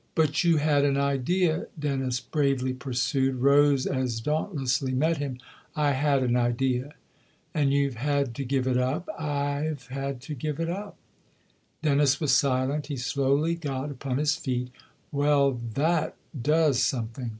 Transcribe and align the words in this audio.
"But 0.14 0.44
you 0.44 0.58
had 0.58 0.84
an 0.84 0.98
idea?" 0.98 1.66
Dennis 1.80 2.20
bravely 2.20 2.74
pursued. 2.74 3.36
Rose 3.36 3.86
as 3.86 4.20
dauntlessly 4.20 4.92
met 4.92 5.16
him." 5.16 5.38
I 5.74 5.92
had 5.92 6.22
an 6.22 6.36
idea."" 6.36 6.92
And 7.54 7.72
you've 7.72 7.94
had 7.94 8.34
to 8.34 8.44
give 8.44 8.66
it 8.66 8.76
up?"" 8.76 9.08
I've 9.18 9.86
had 9.86 10.20
to 10.20 10.34
give 10.34 10.60
it 10.60 10.68
up." 10.68 10.98
Dennis 11.80 12.20
was 12.20 12.32
silent; 12.32 12.88
he 12.88 12.98
slowly 12.98 13.54
got 13.54 13.90
upon 13.90 14.18
his 14.18 14.36
feet." 14.36 14.70
Well, 15.12 15.52
that 15.52 16.14
does 16.42 16.82
something." 16.82 17.38